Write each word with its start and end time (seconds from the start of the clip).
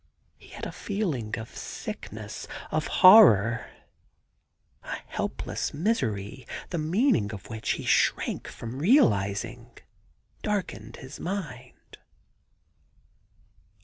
He 0.35 0.47
had 0.47 0.65
a 0.65 0.71
feeling 0.71 1.37
of 1.37 1.55
sickness, 1.55 2.47
of 2.71 2.87
horror: 2.87 3.69
a 4.81 4.95
helpless 5.05 5.75
misery, 5.75 6.47
the 6.71 6.79
meaning 6.79 7.31
of 7.31 7.51
which 7.51 7.73
he 7.73 7.85
shrank 7.85 8.47
from 8.47 8.79
realising, 8.79 9.77
darkened 10.41 10.95
his 10.95 11.19
mind. 11.19 11.97